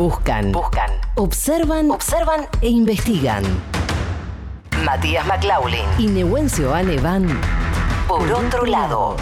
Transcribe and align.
Buscan, 0.00 0.50
buscan, 0.50 0.90
observan, 1.16 1.90
observan 1.90 2.46
e 2.62 2.70
investigan. 2.70 3.44
Matías 4.82 5.26
McLaughlin 5.26 5.84
y 5.98 6.06
Nehuencio 6.06 6.74
Ale 6.74 6.96
van 7.02 7.28
por 8.08 8.22
otro 8.32 8.64
lado. 8.64 9.16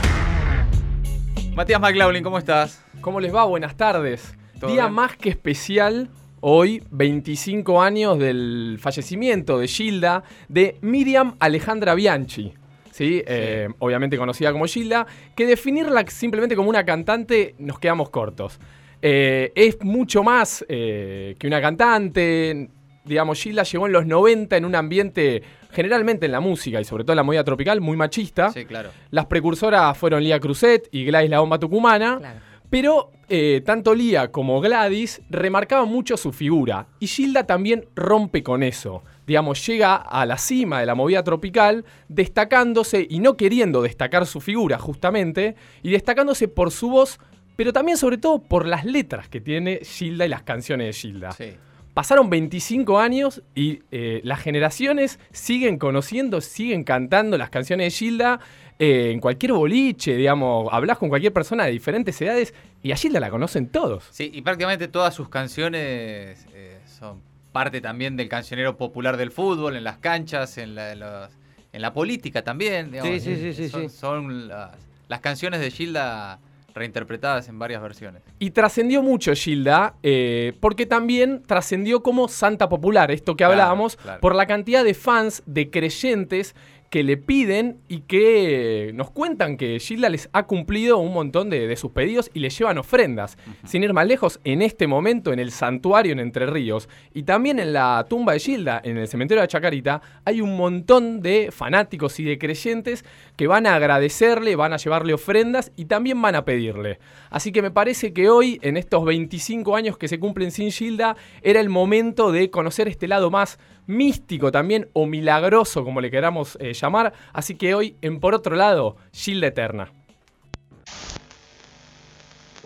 Matías 1.56 1.80
McLaughlin, 1.80 2.22
¿cómo 2.22 2.38
estás? 2.38 2.80
¿Cómo 3.00 3.18
les 3.18 3.34
va? 3.34 3.42
Buenas 3.42 3.76
tardes. 3.76 4.36
¿Todo 4.60 4.70
Día 4.70 4.84
bien? 4.84 4.94
más 4.94 5.16
que 5.16 5.30
especial. 5.30 6.10
Hoy, 6.38 6.84
25 6.92 7.82
años 7.82 8.16
del 8.20 8.78
fallecimiento 8.80 9.58
de 9.58 9.66
Gilda, 9.66 10.22
de 10.46 10.78
Miriam 10.80 11.34
Alejandra 11.40 11.96
Bianchi. 11.96 12.54
¿sí? 12.92 13.24
Eh, 13.26 13.68
obviamente 13.80 14.16
conocida 14.16 14.52
como 14.52 14.66
Gilda, 14.66 15.08
que 15.34 15.44
definirla 15.44 16.06
simplemente 16.06 16.54
como 16.54 16.68
una 16.70 16.84
cantante 16.84 17.56
nos 17.58 17.80
quedamos 17.80 18.10
cortos. 18.10 18.60
Eh, 19.00 19.52
es 19.54 19.82
mucho 19.82 20.22
más 20.22 20.64
eh, 20.68 21.36
que 21.38 21.46
una 21.46 21.60
cantante. 21.60 22.70
Digamos, 23.04 23.40
Gilda 23.40 23.62
llegó 23.62 23.86
en 23.86 23.92
los 23.92 24.06
90 24.06 24.56
en 24.56 24.64
un 24.64 24.74
ambiente, 24.74 25.42
generalmente 25.70 26.26
en 26.26 26.32
la 26.32 26.40
música 26.40 26.80
y 26.80 26.84
sobre 26.84 27.04
todo 27.04 27.12
en 27.12 27.18
la 27.18 27.22
movida 27.22 27.44
tropical, 27.44 27.80
muy 27.80 27.96
machista. 27.96 28.50
Sí, 28.50 28.64
claro. 28.64 28.90
Las 29.10 29.26
precursoras 29.26 29.96
fueron 29.96 30.22
Lía 30.22 30.38
Cruzet 30.40 30.88
y 30.92 31.04
Gladys 31.04 31.30
La 31.30 31.40
Bomba 31.40 31.58
Tucumana. 31.58 32.42
Pero 32.70 33.12
eh, 33.30 33.62
tanto 33.64 33.94
Lía 33.94 34.30
como 34.30 34.60
Gladys 34.60 35.22
remarcaban 35.30 35.88
mucho 35.88 36.16
su 36.16 36.32
figura. 36.32 36.86
Y 36.98 37.06
Gilda 37.06 37.46
también 37.46 37.86
rompe 37.94 38.42
con 38.42 38.62
eso. 38.62 39.02
Digamos, 39.26 39.66
llega 39.66 39.96
a 39.96 40.26
la 40.26 40.38
cima 40.38 40.80
de 40.80 40.86
la 40.86 40.94
movida 40.94 41.22
tropical, 41.22 41.84
destacándose 42.08 43.06
y 43.08 43.20
no 43.20 43.36
queriendo 43.36 43.82
destacar 43.82 44.26
su 44.26 44.40
figura, 44.40 44.78
justamente, 44.78 45.54
y 45.82 45.90
destacándose 45.90 46.48
por 46.48 46.70
su 46.70 46.90
voz, 46.90 47.20
pero 47.58 47.72
también, 47.72 47.98
sobre 47.98 48.18
todo, 48.18 48.38
por 48.40 48.66
las 48.68 48.84
letras 48.84 49.28
que 49.28 49.40
tiene 49.40 49.80
Gilda 49.82 50.24
y 50.24 50.28
las 50.28 50.42
canciones 50.44 50.86
de 50.86 50.92
Gilda. 50.92 51.32
Sí. 51.32 51.54
Pasaron 51.92 52.30
25 52.30 53.00
años 53.00 53.42
y 53.56 53.80
eh, 53.90 54.20
las 54.22 54.38
generaciones 54.40 55.18
siguen 55.32 55.76
conociendo, 55.76 56.40
siguen 56.40 56.84
cantando 56.84 57.36
las 57.36 57.50
canciones 57.50 57.86
de 57.92 57.98
Gilda 57.98 58.38
eh, 58.78 59.10
en 59.12 59.18
cualquier 59.18 59.54
boliche, 59.54 60.14
digamos, 60.14 60.68
hablas 60.70 60.98
con 60.98 61.08
cualquier 61.08 61.32
persona 61.32 61.64
de 61.64 61.72
diferentes 61.72 62.20
edades 62.22 62.54
y 62.80 62.92
a 62.92 62.96
Gilda 62.96 63.18
la 63.18 63.28
conocen 63.28 63.66
todos. 63.66 64.04
Sí, 64.12 64.30
y 64.32 64.42
prácticamente 64.42 64.86
todas 64.86 65.12
sus 65.12 65.28
canciones 65.28 66.46
eh, 66.54 66.78
son 66.86 67.20
parte 67.50 67.80
también 67.80 68.16
del 68.16 68.28
cancionero 68.28 68.76
popular 68.76 69.16
del 69.16 69.32
fútbol, 69.32 69.74
en 69.74 69.82
las 69.82 69.98
canchas, 69.98 70.58
en 70.58 70.76
la, 70.76 70.92
en 70.92 71.00
los- 71.00 71.30
en 71.72 71.82
la 71.82 71.92
política 71.92 72.42
también. 72.44 72.92
digamos. 72.92 73.12
Sí, 73.12 73.18
sí, 73.20 73.36
sí, 73.36 73.52
sí, 73.52 73.68
son, 73.68 73.90
sí. 73.90 73.96
son 73.96 74.46
las, 74.46 74.70
las 75.08 75.20
canciones 75.20 75.58
de 75.60 75.72
Gilda 75.72 76.38
reinterpretadas 76.78 77.48
en 77.48 77.58
varias 77.58 77.82
versiones. 77.82 78.22
Y 78.38 78.50
trascendió 78.50 79.02
mucho 79.02 79.34
Gilda, 79.34 79.96
eh, 80.02 80.54
porque 80.60 80.86
también 80.86 81.42
trascendió 81.44 82.02
como 82.02 82.28
santa 82.28 82.68
popular, 82.68 83.10
esto 83.10 83.36
que 83.36 83.44
hablábamos, 83.44 83.96
claro. 83.96 84.20
por 84.20 84.34
la 84.34 84.46
cantidad 84.46 84.84
de 84.84 84.94
fans, 84.94 85.42
de 85.46 85.70
creyentes 85.70 86.54
que 86.90 87.02
le 87.02 87.16
piden 87.16 87.80
y 87.88 88.00
que 88.00 88.92
nos 88.94 89.10
cuentan 89.10 89.56
que 89.56 89.78
Gilda 89.78 90.08
les 90.08 90.30
ha 90.32 90.44
cumplido 90.44 90.98
un 90.98 91.12
montón 91.12 91.50
de, 91.50 91.66
de 91.66 91.76
sus 91.76 91.90
pedidos 91.90 92.30
y 92.32 92.40
le 92.40 92.50
llevan 92.50 92.78
ofrendas. 92.78 93.36
Sin 93.64 93.82
ir 93.82 93.92
más 93.92 94.06
lejos, 94.06 94.40
en 94.44 94.62
este 94.62 94.86
momento 94.86 95.32
en 95.32 95.38
el 95.38 95.50
santuario 95.50 96.12
en 96.12 96.20
Entre 96.20 96.46
Ríos 96.46 96.88
y 97.12 97.24
también 97.24 97.58
en 97.58 97.72
la 97.72 98.06
tumba 98.08 98.32
de 98.32 98.38
Gilda, 98.38 98.80
en 98.82 98.96
el 98.96 99.08
cementerio 99.08 99.42
de 99.42 99.48
Chacarita, 99.48 100.00
hay 100.24 100.40
un 100.40 100.56
montón 100.56 101.20
de 101.20 101.50
fanáticos 101.52 102.18
y 102.20 102.24
de 102.24 102.38
creyentes 102.38 103.04
que 103.38 103.46
van 103.46 103.68
a 103.68 103.76
agradecerle, 103.76 104.56
van 104.56 104.72
a 104.72 104.78
llevarle 104.78 105.14
ofrendas 105.14 105.70
y 105.76 105.84
también 105.84 106.20
van 106.20 106.34
a 106.34 106.44
pedirle. 106.44 106.98
Así 107.30 107.52
que 107.52 107.62
me 107.62 107.70
parece 107.70 108.12
que 108.12 108.28
hoy, 108.28 108.58
en 108.62 108.76
estos 108.76 109.04
25 109.04 109.76
años 109.76 109.96
que 109.96 110.08
se 110.08 110.18
cumplen 110.18 110.50
sin 110.50 110.72
Gilda, 110.72 111.16
era 111.40 111.60
el 111.60 111.68
momento 111.68 112.32
de 112.32 112.50
conocer 112.50 112.88
este 112.88 113.06
lado 113.06 113.30
más 113.30 113.60
místico 113.86 114.50
también, 114.50 114.88
o 114.92 115.06
milagroso, 115.06 115.84
como 115.84 116.00
le 116.00 116.10
queramos 116.10 116.58
eh, 116.60 116.72
llamar. 116.74 117.12
Así 117.32 117.54
que 117.54 117.76
hoy, 117.76 117.96
en 118.02 118.18
por 118.18 118.34
otro 118.34 118.56
lado, 118.56 118.96
Gilda 119.12 119.46
Eterna. 119.46 119.92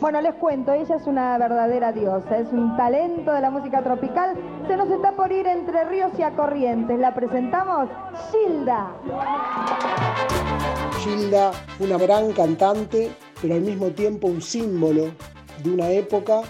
Bueno, 0.02 0.20
les 0.20 0.34
cuento, 0.34 0.72
ella 0.72 0.96
es 0.96 1.06
una 1.06 1.38
verdadera 1.38 1.92
diosa, 1.92 2.38
es 2.38 2.50
un 2.50 2.76
talento 2.76 3.30
de 3.32 3.40
la 3.40 3.50
música 3.50 3.82
tropical. 3.82 4.34
Se 4.66 4.76
nos 4.76 4.90
está 4.90 5.12
por 5.12 5.30
ir 5.30 5.46
entre 5.46 5.84
ríos 5.84 6.10
y 6.18 6.24
a 6.24 6.30
corrientes. 6.30 6.98
La 6.98 7.14
presentamos, 7.14 7.88
Gilda. 8.32 8.90
Gilda 11.02 11.50
una 11.80 11.98
gran 11.98 12.32
cantante, 12.32 13.10
pero 13.40 13.54
al 13.54 13.62
mismo 13.62 13.90
tiempo 13.90 14.28
un 14.28 14.40
símbolo 14.40 15.10
de 15.64 15.70
una 15.70 15.90
época, 15.90 16.42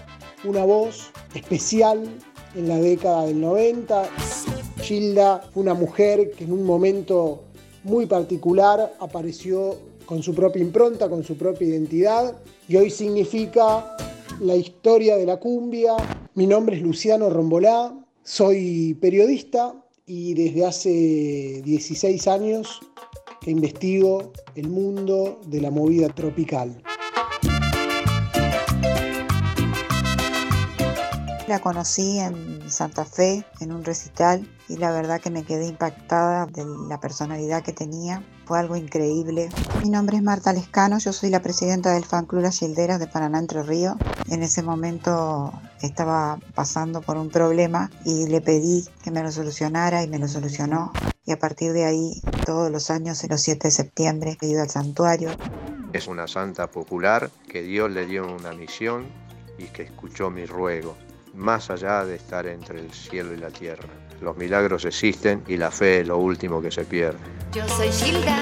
una 0.44 0.62
voz 0.62 1.10
especial 1.34 2.02
en 2.54 2.68
la 2.68 2.76
década 2.76 3.24
del 3.24 3.40
90. 3.40 4.10
Gilda 4.82 5.38
fue 5.54 5.62
una 5.62 5.72
mujer 5.72 6.32
que 6.32 6.44
en 6.44 6.52
un 6.52 6.64
momento 6.64 7.44
muy 7.82 8.04
particular 8.04 8.94
apareció 9.00 9.76
con 10.04 10.22
su 10.22 10.34
propia 10.34 10.60
impronta, 10.60 11.08
con 11.08 11.24
su 11.24 11.38
propia 11.38 11.68
identidad 11.68 12.36
y 12.68 12.76
hoy 12.76 12.90
significa 12.90 13.96
la 14.38 14.54
historia 14.54 15.16
de 15.16 15.24
la 15.24 15.38
cumbia. 15.38 15.96
Mi 16.34 16.46
nombre 16.46 16.76
es 16.76 16.82
Luciano 16.82 17.30
Rombolá, 17.30 17.94
soy 18.22 18.92
periodista 19.00 19.74
y 20.04 20.34
desde 20.34 20.66
hace 20.66 21.62
16 21.64 22.28
años 22.28 22.80
que 23.42 23.50
investigo 23.50 24.32
el 24.54 24.68
mundo 24.68 25.40
de 25.46 25.60
la 25.60 25.70
movida 25.70 26.08
tropical. 26.08 26.80
La 31.48 31.58
conocí 31.58 32.18
en 32.18 32.70
Santa 32.70 33.04
Fe 33.04 33.44
en 33.60 33.72
un 33.72 33.84
recital 33.84 34.48
y 34.68 34.76
la 34.76 34.90
verdad 34.90 35.20
que 35.20 35.28
me 35.28 35.42
quedé 35.42 35.66
impactada 35.66 36.46
de 36.46 36.64
la 36.88 36.98
personalidad 36.98 37.62
que 37.62 37.72
tenía. 37.72 38.24
Fue 38.46 38.58
algo 38.58 38.76
increíble. 38.76 39.50
Mi 39.82 39.90
nombre 39.90 40.16
es 40.16 40.22
Marta 40.22 40.52
Lescano, 40.52 40.98
yo 40.98 41.12
soy 41.12 41.30
la 41.30 41.42
presidenta 41.42 41.92
del 41.92 42.04
fan 42.04 42.26
club 42.26 42.42
Las 42.42 42.60
de 42.60 43.08
Paraná 43.12 43.38
Entre 43.38 43.62
Ríos. 43.62 43.96
En 44.30 44.42
ese 44.42 44.62
momento 44.62 45.52
estaba 45.82 46.38
pasando 46.54 47.02
por 47.02 47.18
un 47.18 47.28
problema 47.28 47.90
y 48.04 48.28
le 48.28 48.40
pedí 48.40 48.86
que 49.02 49.10
me 49.10 49.22
lo 49.22 49.30
solucionara 49.30 50.02
y 50.02 50.08
me 50.08 50.18
lo 50.18 50.28
solucionó. 50.28 50.92
Y 51.24 51.32
a 51.32 51.38
partir 51.38 51.72
de 51.72 51.84
ahí, 51.84 52.22
todos 52.44 52.70
los 52.70 52.90
años, 52.90 53.22
el 53.24 53.38
7 53.38 53.68
de 53.68 53.70
septiembre, 53.70 54.36
he 54.40 54.46
ido 54.46 54.62
al 54.62 54.70
santuario, 54.70 55.30
Es 55.92 56.06
una 56.06 56.26
santa 56.26 56.70
popular 56.70 57.30
que 57.48 57.62
Dios 57.62 57.90
le 57.90 58.06
dio 58.06 58.26
una 58.26 58.52
misión 58.52 59.06
y 59.58 59.64
que 59.64 59.82
escuchó 59.82 60.30
mi 60.30 60.46
ruego, 60.46 60.96
más 61.34 61.70
allá 61.70 62.04
de 62.04 62.16
estar 62.16 62.46
entre 62.46 62.80
el 62.80 62.92
cielo 62.92 63.32
y 63.34 63.36
la 63.36 63.50
tierra. 63.50 63.88
Los 64.20 64.36
milagros 64.36 64.84
existen 64.84 65.42
y 65.46 65.56
la 65.56 65.70
fe 65.70 66.00
es 66.00 66.06
lo 66.06 66.18
último 66.18 66.62
que 66.62 66.70
se 66.70 66.84
pierde. 66.84 67.18
Yo 67.52 67.68
soy 67.68 67.90
Gilda. 67.90 68.38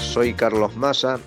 Soy 0.00 0.34
Carlos 0.34 0.76
Massa, 0.76 1.18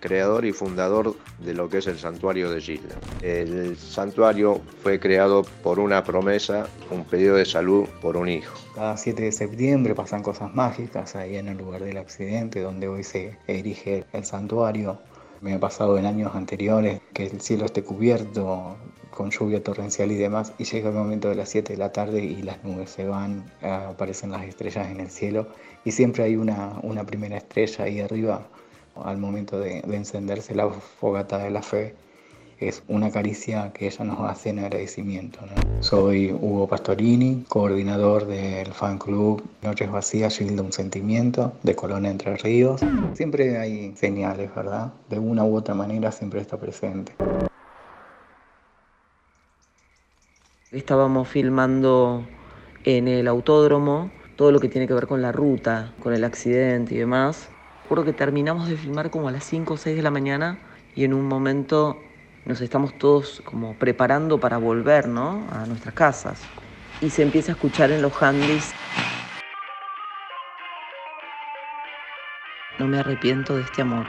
creador 0.00 0.44
y 0.44 0.52
fundador 0.52 1.16
de 1.38 1.54
lo 1.54 1.68
que 1.68 1.78
es 1.78 1.86
el 1.86 1.98
santuario 1.98 2.50
de 2.50 2.60
Gilda. 2.60 2.96
El 3.22 3.76
santuario 3.76 4.60
fue 4.82 5.00
creado 5.00 5.44
por 5.62 5.78
una 5.78 6.04
promesa, 6.04 6.68
un 6.90 7.04
pedido 7.04 7.36
de 7.36 7.44
salud 7.44 7.86
por 8.00 8.16
un 8.16 8.28
hijo. 8.28 8.56
Cada 8.74 8.96
7 8.96 9.22
de 9.22 9.32
septiembre 9.32 9.94
pasan 9.94 10.22
cosas 10.22 10.54
mágicas 10.54 11.16
ahí 11.16 11.36
en 11.36 11.48
el 11.48 11.58
lugar 11.58 11.82
del 11.82 11.96
accidente 11.96 12.60
donde 12.60 12.88
hoy 12.88 13.02
se 13.02 13.36
erige 13.46 14.04
el 14.12 14.24
santuario. 14.24 14.98
Me 15.40 15.54
ha 15.54 15.60
pasado 15.60 15.98
en 15.98 16.06
años 16.06 16.34
anteriores 16.34 17.00
que 17.12 17.26
el 17.26 17.40
cielo 17.40 17.64
esté 17.64 17.84
cubierto 17.84 18.76
con 19.10 19.30
lluvia 19.30 19.62
torrencial 19.62 20.12
y 20.12 20.16
demás 20.16 20.52
y 20.58 20.64
llega 20.64 20.90
el 20.90 20.94
momento 20.94 21.28
de 21.28 21.34
las 21.34 21.48
7 21.48 21.72
de 21.72 21.78
la 21.78 21.92
tarde 21.92 22.22
y 22.22 22.42
las 22.42 22.62
nubes 22.62 22.90
se 22.90 23.06
van, 23.06 23.50
aparecen 23.62 24.30
las 24.30 24.44
estrellas 24.44 24.88
en 24.88 25.00
el 25.00 25.10
cielo 25.10 25.48
y 25.84 25.92
siempre 25.92 26.24
hay 26.24 26.36
una, 26.36 26.78
una 26.82 27.04
primera 27.04 27.36
estrella 27.36 27.84
ahí 27.84 28.00
arriba 28.00 28.48
al 29.04 29.18
momento 29.18 29.58
de, 29.58 29.82
de 29.82 29.96
encenderse 29.96 30.54
la 30.54 30.68
fogata 30.68 31.38
de 31.38 31.50
la 31.50 31.62
fe 31.62 31.94
es 32.60 32.82
una 32.88 33.10
caricia 33.10 33.72
que 33.72 33.86
ella 33.86 34.04
nos 34.04 34.20
hace 34.28 34.50
en 34.50 34.58
agradecimiento. 34.58 35.38
Soy 35.80 36.32
Hugo 36.32 36.66
Pastorini, 36.66 37.44
coordinador 37.48 38.26
del 38.26 38.72
fan 38.72 38.98
club 38.98 39.42
Noches 39.62 39.90
Vacías, 39.90 40.36
Gilda 40.36 40.62
Un 40.62 40.72
Sentimiento, 40.72 41.52
de 41.62 41.76
Colón 41.76 42.04
Entre 42.04 42.36
Ríos. 42.36 42.80
Siempre 43.14 43.58
hay 43.58 43.94
señales, 43.94 44.52
¿verdad? 44.54 44.92
De 45.08 45.18
una 45.18 45.44
u 45.44 45.56
otra 45.56 45.74
manera 45.74 46.10
siempre 46.10 46.40
está 46.40 46.56
presente. 46.56 47.12
Estábamos 50.72 51.28
filmando 51.28 52.26
en 52.84 53.06
el 53.06 53.28
autódromo 53.28 54.10
todo 54.36 54.50
lo 54.50 54.58
que 54.58 54.68
tiene 54.68 54.88
que 54.88 54.94
ver 54.94 55.06
con 55.06 55.22
la 55.22 55.32
ruta, 55.32 55.94
con 56.02 56.12
el 56.12 56.24
accidente 56.24 56.94
y 56.94 56.98
demás. 56.98 57.48
Recuerdo 57.88 58.04
que 58.04 58.12
terminamos 58.12 58.68
de 58.68 58.76
filmar 58.76 59.08
como 59.08 59.28
a 59.28 59.32
las 59.32 59.44
5 59.44 59.72
o 59.72 59.76
6 59.78 59.96
de 59.96 60.02
la 60.02 60.10
mañana 60.10 60.58
y 60.94 61.04
en 61.04 61.14
un 61.14 61.26
momento 61.26 61.98
nos 62.44 62.60
estamos 62.60 62.98
todos 62.98 63.40
como 63.46 63.78
preparando 63.78 64.38
para 64.38 64.58
volver, 64.58 65.08
¿no? 65.08 65.46
A 65.50 65.64
nuestras 65.64 65.94
casas. 65.94 66.42
Y 67.00 67.08
se 67.08 67.22
empieza 67.22 67.52
a 67.52 67.54
escuchar 67.54 67.90
en 67.90 68.02
los 68.02 68.12
handys. 68.22 68.74
No 72.78 72.86
me 72.86 72.98
arrepiento 72.98 73.56
de 73.56 73.62
este 73.62 73.80
amor. 73.80 74.04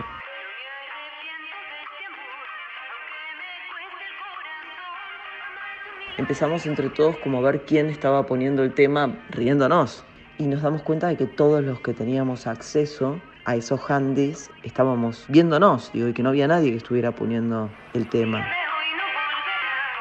empezamos 6.17 6.65
entre 6.65 6.89
todos 6.89 7.17
como 7.19 7.37
a 7.37 7.41
ver 7.41 7.61
quién 7.61 7.87
estaba 7.87 8.25
poniendo 8.25 8.61
el 8.61 8.73
tema 8.73 9.23
riéndonos. 9.29 10.03
Y 10.37 10.47
nos 10.47 10.63
damos 10.63 10.81
cuenta 10.81 11.07
de 11.07 11.15
que 11.15 11.27
todos 11.27 11.63
los 11.63 11.79
que 11.79 11.93
teníamos 11.93 12.45
acceso 12.45 13.21
a 13.49 13.55
esos 13.55 13.81
handys 13.89 14.51
estábamos 14.61 15.25
viéndonos, 15.27 15.89
digo, 15.91 16.07
y 16.07 16.13
que 16.13 16.21
no 16.21 16.29
había 16.29 16.47
nadie 16.47 16.69
que 16.69 16.77
estuviera 16.77 17.11
poniendo 17.11 17.67
el 17.95 18.07
tema. 18.07 18.45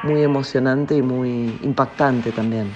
Muy 0.03 0.21
emocionante 0.21 0.95
y 0.95 1.01
muy 1.01 1.57
impactante 1.63 2.31
también. 2.31 2.71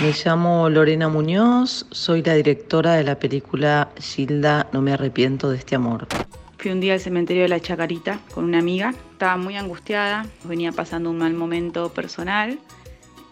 Me 0.00 0.12
llamo 0.24 0.70
Lorena 0.70 1.08
Muñoz, 1.08 1.86
soy 1.90 2.22
la 2.22 2.34
directora 2.34 2.92
de 2.92 3.02
la 3.02 3.18
película 3.18 3.88
Gilda, 3.98 4.68
no 4.72 4.80
me 4.80 4.92
arrepiento 4.92 5.50
de 5.50 5.56
este 5.56 5.74
amor. 5.74 6.06
Fui 6.58 6.70
un 6.70 6.78
día 6.78 6.94
al 6.94 7.00
cementerio 7.00 7.42
de 7.42 7.48
la 7.48 7.58
Chacarita 7.58 8.20
con 8.32 8.44
una 8.44 8.60
amiga, 8.60 8.94
estaba 9.10 9.36
muy 9.36 9.56
angustiada, 9.56 10.24
venía 10.44 10.70
pasando 10.70 11.10
un 11.10 11.18
mal 11.18 11.34
momento 11.34 11.92
personal 11.92 12.60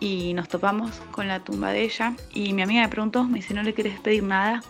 y 0.00 0.34
nos 0.34 0.48
topamos 0.48 0.90
con 1.12 1.28
la 1.28 1.38
tumba 1.38 1.70
de 1.70 1.82
ella 1.84 2.14
y 2.34 2.52
mi 2.52 2.62
amiga 2.62 2.82
me 2.82 2.88
preguntó, 2.88 3.22
me 3.22 3.36
dice, 3.36 3.54
¿no 3.54 3.62
le 3.62 3.74
quieres 3.74 4.00
pedir 4.00 4.24
nada? 4.24 4.60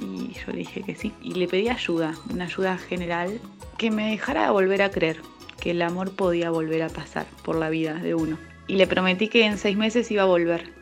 Y 0.00 0.32
yo 0.32 0.52
le 0.52 0.58
dije 0.58 0.82
que 0.82 0.94
sí. 0.94 1.12
Y 1.22 1.34
le 1.34 1.46
pedí 1.46 1.68
ayuda, 1.68 2.14
una 2.32 2.44
ayuda 2.44 2.78
general, 2.78 3.38
que 3.76 3.90
me 3.90 4.10
dejara 4.10 4.50
volver 4.50 4.82
a 4.82 4.90
creer 4.90 5.20
que 5.60 5.72
el 5.72 5.82
amor 5.82 6.16
podía 6.16 6.50
volver 6.50 6.82
a 6.82 6.88
pasar 6.88 7.26
por 7.44 7.56
la 7.56 7.68
vida 7.68 7.94
de 7.94 8.14
uno. 8.14 8.38
Y 8.66 8.76
le 8.76 8.86
prometí 8.86 9.28
que 9.28 9.44
en 9.44 9.58
seis 9.58 9.76
meses 9.76 10.10
iba 10.10 10.22
a 10.22 10.26
volver. 10.26 10.72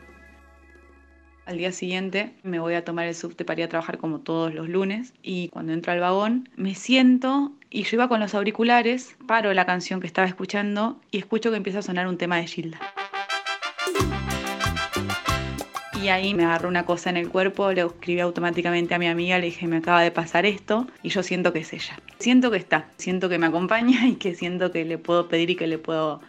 Al 1.45 1.57
día 1.57 1.71
siguiente 1.71 2.31
me 2.43 2.59
voy 2.59 2.75
a 2.75 2.85
tomar 2.85 3.07
el 3.07 3.15
subte 3.15 3.43
para 3.43 3.61
ir 3.61 3.65
a 3.65 3.69
trabajar 3.69 3.97
como 3.97 4.19
todos 4.19 4.53
los 4.53 4.69
lunes 4.69 5.13
y 5.23 5.49
cuando 5.49 5.73
entro 5.73 5.91
al 5.91 5.99
vagón 5.99 6.47
me 6.55 6.75
siento 6.75 7.51
y 7.71 7.83
yo 7.83 7.95
iba 7.97 8.07
con 8.07 8.19
los 8.19 8.35
auriculares, 8.35 9.15
paro 9.27 9.51
la 9.55 9.65
canción 9.65 9.99
que 9.99 10.05
estaba 10.05 10.27
escuchando 10.27 11.01
y 11.09 11.17
escucho 11.17 11.49
que 11.49 11.57
empieza 11.57 11.79
a 11.79 11.81
sonar 11.81 12.07
un 12.07 12.19
tema 12.19 12.37
de 12.37 12.45
Gilda. 12.45 12.79
Y 16.01 16.07
ahí 16.07 16.33
me 16.33 16.45
agarró 16.45 16.69
una 16.69 16.85
cosa 16.85 17.09
en 17.09 17.17
el 17.17 17.29
cuerpo, 17.29 17.71
le 17.73 17.81
escribí 17.81 18.21
automáticamente 18.21 18.95
a 18.95 18.99
mi 18.99 19.07
amiga, 19.07 19.37
le 19.37 19.47
dije, 19.47 19.67
me 19.67 19.77
acaba 19.77 20.01
de 20.01 20.11
pasar 20.11 20.45
esto 20.45 20.87
y 21.03 21.09
yo 21.09 21.23
siento 21.23 21.51
que 21.51 21.59
es 21.59 21.73
ella. 21.73 21.99
Siento 22.19 22.51
que 22.51 22.57
está, 22.57 22.87
siento 22.97 23.27
que 23.27 23.37
me 23.37 23.47
acompaña 23.47 24.07
y 24.07 24.15
que 24.15 24.33
siento 24.33 24.71
que 24.71 24.85
le 24.85 24.97
puedo 24.97 25.27
pedir 25.27 25.49
y 25.49 25.55
que 25.55 25.67
le 25.67 25.77
puedo 25.77 26.21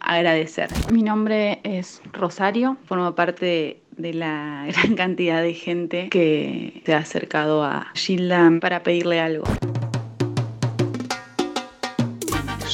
agradecer. 0.00 0.68
Mi 0.92 1.02
nombre 1.02 1.60
es 1.62 2.02
Rosario, 2.12 2.76
formo 2.84 3.14
parte 3.14 3.80
de, 3.96 4.12
la 4.12 4.66
gran 4.72 4.96
cantidad 4.96 5.40
de 5.40 5.54
gente 5.54 6.08
que 6.10 6.82
se 6.84 6.94
ha 6.94 6.98
acercado 6.98 7.64
a 7.64 7.86
Gilda 7.94 8.50
para 8.60 8.82
pedirle 8.82 9.18
algo. 9.20 9.44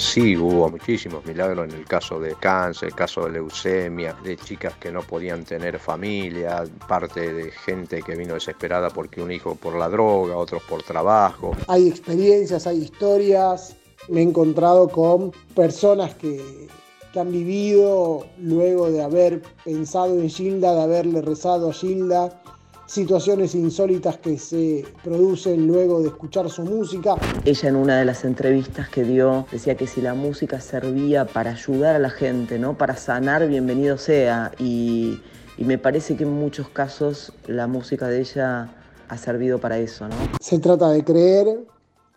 Sí, 0.00 0.34
hubo 0.34 0.70
muchísimos 0.70 1.24
milagros 1.26 1.68
en 1.68 1.78
el 1.78 1.84
caso 1.84 2.18
de 2.18 2.34
cáncer, 2.34 2.88
el 2.88 2.94
caso 2.94 3.26
de 3.26 3.32
leucemia, 3.32 4.16
de 4.24 4.36
chicas 4.38 4.74
que 4.80 4.90
no 4.90 5.02
podían 5.02 5.44
tener 5.44 5.78
familia, 5.78 6.64
parte 6.88 7.32
de 7.32 7.50
gente 7.50 8.02
que 8.02 8.16
vino 8.16 8.34
desesperada 8.34 8.88
porque 8.88 9.20
un 9.20 9.30
hijo 9.30 9.54
por 9.54 9.76
la 9.76 9.90
droga, 9.90 10.36
otros 10.36 10.62
por 10.62 10.82
trabajo. 10.82 11.52
Hay 11.68 11.86
experiencias, 11.86 12.66
hay 12.66 12.78
historias. 12.78 13.76
Me 14.08 14.20
he 14.20 14.24
encontrado 14.24 14.88
con 14.88 15.32
personas 15.54 16.14
que, 16.14 16.66
que 17.12 17.20
han 17.20 17.30
vivido 17.30 18.26
luego 18.38 18.90
de 18.90 19.02
haber 19.02 19.42
pensado 19.64 20.18
en 20.18 20.30
Gilda, 20.30 20.74
de 20.74 20.82
haberle 20.82 21.20
rezado 21.20 21.68
a 21.68 21.72
Gilda, 21.74 22.42
situaciones 22.90 23.54
insólitas 23.54 24.16
que 24.16 24.36
se 24.36 24.84
producen 25.04 25.68
luego 25.68 26.00
de 26.00 26.08
escuchar 26.08 26.50
su 26.50 26.62
música. 26.62 27.14
Ella 27.44 27.68
en 27.68 27.76
una 27.76 27.98
de 27.98 28.04
las 28.04 28.24
entrevistas 28.24 28.88
que 28.88 29.04
dio 29.04 29.46
decía 29.52 29.76
que 29.76 29.86
si 29.86 30.00
la 30.00 30.14
música 30.14 30.60
servía 30.60 31.24
para 31.24 31.52
ayudar 31.52 31.94
a 31.94 31.98
la 32.00 32.10
gente, 32.10 32.58
¿no? 32.58 32.76
para 32.76 32.96
sanar, 32.96 33.46
bienvenido 33.46 33.96
sea. 33.96 34.50
Y, 34.58 35.20
y 35.56 35.64
me 35.64 35.78
parece 35.78 36.16
que 36.16 36.24
en 36.24 36.32
muchos 36.32 36.68
casos 36.68 37.32
la 37.46 37.68
música 37.68 38.08
de 38.08 38.22
ella 38.22 38.74
ha 39.08 39.16
servido 39.18 39.60
para 39.60 39.78
eso. 39.78 40.08
¿no? 40.08 40.16
Se 40.40 40.58
trata 40.58 40.90
de 40.90 41.04
creer 41.04 41.46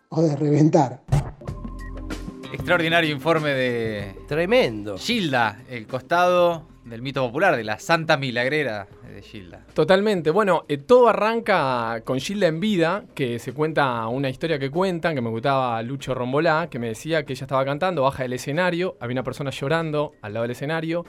o 0.08 0.22
de 0.22 0.34
reventar. 0.34 1.02
Extraordinario 2.52 3.14
informe 3.14 3.50
de 3.50 4.16
Tremendo. 4.26 4.98
Gilda, 4.98 5.62
el 5.68 5.86
costado 5.86 6.73
del 6.84 7.02
mito 7.02 7.24
popular, 7.26 7.56
de 7.56 7.64
la 7.64 7.78
santa 7.78 8.16
milagrera 8.16 8.86
de 9.12 9.22
Gilda. 9.22 9.64
Totalmente. 9.74 10.30
Bueno, 10.30 10.64
eh, 10.68 10.78
todo 10.78 11.08
arranca 11.08 12.02
con 12.04 12.20
Gilda 12.20 12.46
en 12.46 12.60
vida, 12.60 13.04
que 13.14 13.38
se 13.38 13.52
cuenta 13.52 14.06
una 14.08 14.28
historia 14.28 14.58
que 14.58 14.70
cuentan, 14.70 15.14
que 15.14 15.20
me 15.20 15.30
gustaba 15.30 15.82
Lucho 15.82 16.14
Rombolá, 16.14 16.68
que 16.70 16.78
me 16.78 16.88
decía 16.88 17.24
que 17.24 17.32
ella 17.32 17.44
estaba 17.44 17.64
cantando, 17.64 18.02
baja 18.02 18.22
del 18.22 18.34
escenario, 18.34 18.96
había 19.00 19.14
una 19.14 19.22
persona 19.22 19.50
llorando 19.50 20.12
al 20.20 20.34
lado 20.34 20.42
del 20.42 20.52
escenario, 20.52 21.04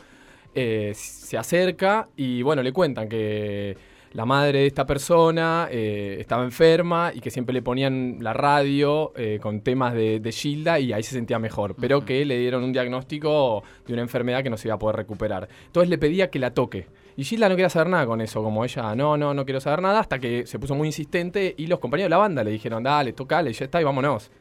eh, 0.54 0.94
se 0.96 1.38
acerca 1.38 2.08
y 2.16 2.42
bueno, 2.42 2.64
le 2.64 2.72
cuentan 2.72 3.10
que 3.10 3.78
la 4.16 4.26
madre 4.26 4.60
de 4.60 4.68
esta 4.68 4.86
persona 4.86 5.68
eh, 5.70 6.16
estaba 6.22 6.46
enferma 6.46 7.12
y 7.14 7.20
que 7.20 7.30
siempre 7.30 7.52
le 7.52 7.62
ponían 7.62 8.20
la 8.22 8.32
radio 8.32 9.12
eh, 9.18 9.40
con 9.42 9.60
temas 9.60 9.94
de, 9.94 10.22
de, 10.22 10.32
Gilda 10.32 10.80
y 10.80 10.94
ahí 10.94 11.04
se 11.04 11.12
sentía 11.12 11.38
mejor, 11.38 11.76
pero 11.76 11.98
uh 11.98 12.02
-huh. 12.02 12.06
que 12.06 12.24
le 12.24 12.40
dieron 12.40 12.64
un 12.64 12.72
diagnóstico 12.72 13.62
de 13.86 13.92
una 13.92 14.04
enfermedad 14.04 14.42
que 14.42 14.50
no 14.50 14.56
se 14.56 14.70
iba 14.70 14.76
a 14.76 14.80
poder 14.80 14.96
recuperar. 14.96 15.50
Entonces 15.66 15.90
le 15.90 15.98
pedía 15.98 16.30
que 16.30 16.40
la 16.40 16.54
toque. 16.54 16.88
Y 17.18 17.26
Gilda 17.26 17.50
no 17.50 17.56
quería 17.58 17.70
saber 17.70 17.90
nada 17.90 18.06
con 18.06 18.22
eso, 18.22 18.42
como 18.42 18.64
ella, 18.64 18.96
no, 18.96 19.18
no, 19.18 19.34
no 19.34 19.44
quiero 19.44 19.60
saber 19.60 19.82
nada, 19.82 20.00
hasta 20.00 20.18
que 20.18 20.48
se 20.48 20.60
puso 20.60 20.76
muy 20.76 20.88
insistente 20.88 21.54
y 21.58 21.68
los 21.68 21.80
compañeros 21.80 22.06
de 22.06 22.12
la 22.12 22.18
banda 22.18 22.42
le 22.42 22.52
dijeron, 22.52 22.84
dale, 22.84 23.12
tocale, 23.12 23.52
ya 23.52 23.66
está 23.66 23.82
y 23.82 23.84
vámonos. 23.84 24.32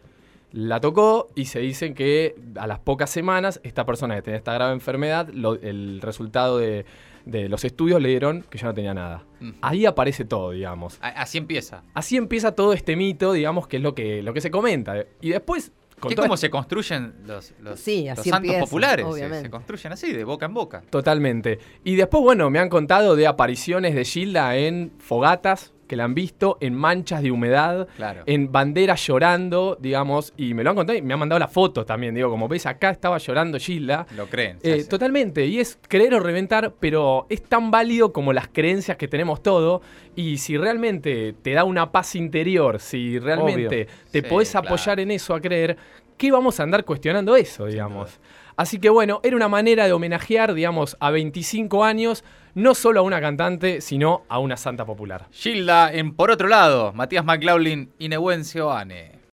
La 0.55 0.79
tocó 0.81 1.33
y 1.35 1.47
se 1.47 1.59
dicen 1.59 1.95
que 1.95 2.37
a 2.55 2.69
las 2.69 2.79
pocas 2.79 3.11
semanas 3.11 3.61
esta 3.65 3.85
persona 3.85 4.15
que 4.15 4.23
tenía 4.23 4.39
esta 4.39 4.55
grave 4.55 4.73
enfermedad, 4.73 5.29
lo, 5.33 5.55
el 5.55 6.01
resultado 6.01 6.59
de, 6.59 6.87
de, 7.25 7.49
los 7.49 7.65
estudios 7.65 8.01
le 8.01 8.11
dieron 8.11 8.43
que 8.49 8.59
ya 8.59 8.69
no 8.69 8.73
tenía 8.73 8.95
nada. 8.95 9.25
Ahí 9.61 9.85
aparece 9.85 10.25
todo, 10.25 10.53
digamos. 10.53 10.97
Así 11.01 11.39
empieza. 11.39 11.83
Así 11.93 12.17
empieza 12.17 12.53
todo 12.53 12.73
este 12.73 12.95
mito, 12.95 13.33
digamos, 13.33 13.67
que 13.67 13.79
es 13.79 13.83
lo 13.83 13.97
que, 13.97 14.23
lo 14.23 14.33
que 14.33 14.41
se 14.41 14.53
comenta. 14.53 15.05
Y 15.21 15.31
después... 15.31 15.73
Es 16.09 16.17
como 16.17 16.37
se 16.37 16.51
construyen 16.51 17.15
los, 17.27 17.53
los, 17.61 17.81
sí, 17.81 18.05
los 18.07 18.19
santos 18.19 18.37
empieza, 18.37 18.61
populares. 18.61 19.07
Se, 19.13 19.41
se, 19.41 19.51
construyen 19.51 19.93
así, 19.93 20.13
de 20.13 20.23
boca 20.23 20.47
en 20.47 20.55
boca. 20.55 20.83
Totalmente. 20.91 21.59
Y 21.83 21.97
después, 21.97 22.23
bueno, 22.23 22.49
me 22.51 22.61
han 22.61 22.69
contado 22.69 23.17
de 23.17 23.27
apariciones 23.27 23.95
de 23.95 24.05
Gilda 24.05 24.57
en 24.57 24.93
fogatas, 24.99 25.74
que 25.87 25.97
la 25.97 26.05
han 26.05 26.15
visto 26.15 26.59
en 26.61 26.75
manchas 26.75 27.23
de 27.23 27.31
humedad, 27.31 27.89
claro. 27.97 28.23
en 28.27 28.51
banderas 28.51 29.07
llorando, 29.07 29.77
digamos, 29.81 30.33
y 30.37 30.55
me 30.55 30.65
lo 30.65 30.71
han 30.71 30.77
contado 30.77 30.99
y 30.99 31.03
me 31.03 31.15
han 31.15 31.21
mandado 31.21 31.39
la 31.39 31.49
foto 31.49 31.85
también, 31.85 32.15
digo, 32.15 32.31
como 32.31 32.49
ves, 32.49 32.67
acá 32.67 32.91
estaba 32.91 33.19
llorando 33.19 33.59
Gilda. 33.59 34.07
Lo 34.17 34.27
creen. 34.27 34.59
Eh, 34.63 34.83
sí. 34.83 34.89
Totalmente, 34.89 35.47
y 35.47 35.61
es 35.61 35.79
creer 35.89 36.15
o 36.15 36.21
reventar, 36.21 36.75
pero 36.81 37.27
es 37.29 37.43
tan 37.43 37.71
válido 37.71 38.13
como 38.13 38.33
las 38.33 38.49
creencias 38.49 38.97
que 38.97 39.09
tenemos 39.09 39.43
todo, 39.43 39.83
y 40.17 40.39
si 40.39 40.57
realmente 40.57 41.35
te 41.43 41.53
da 41.53 41.65
una 41.65 41.91
paz 41.93 42.15
interior, 42.15 42.81
si 42.81 43.19
realmente 43.19 43.67
Obvio. 43.67 43.87
te 44.11 44.23
Sí, 44.23 44.29
podés 44.29 44.51
claro. 44.51 44.69
apoyar 44.69 45.01
en 45.01 45.11
eso 45.11 45.35
a 45.35 45.41
creer, 45.41 45.77
¿qué 46.17 46.31
vamos 46.31 46.61
a 46.61 46.63
andar 46.63 46.85
cuestionando 46.85 47.35
eso, 47.37 47.67
digamos? 47.67 48.21
Así 48.57 48.79
que 48.79 48.89
bueno, 48.89 49.21
era 49.25 49.37
una 49.37 49.49
manera 49.49 49.87
de 49.87 49.93
homenajear, 49.93 50.55
digamos, 50.55 50.97
a 51.01 51.11
25 51.11 51.85
años, 51.85 52.25
no 52.55 52.75
solo 52.75 53.01
a 53.01 53.03
una 53.03 53.21
cantante, 53.21 53.81
sino 53.81 54.23
a 54.29 54.39
una 54.39 54.57
santa 54.57 54.85
popular. 54.85 55.27
Gilda, 55.33 55.93
en 55.93 56.15
por 56.15 56.31
otro 56.31 56.49
lado, 56.49 56.93
Matías 56.93 57.25
McLaughlin 57.25 57.93
y 57.99 58.09
Nehuencio 58.09 58.73
Ane. 58.73 59.14